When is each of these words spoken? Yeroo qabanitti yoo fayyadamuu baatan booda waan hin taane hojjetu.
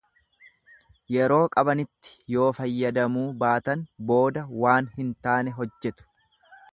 Yeroo 1.15 1.41
qabanitti 1.55 2.15
yoo 2.37 2.47
fayyadamuu 2.59 3.27
baatan 3.43 3.83
booda 4.13 4.47
waan 4.65 4.91
hin 4.97 5.13
taane 5.29 5.55
hojjetu. 5.59 6.09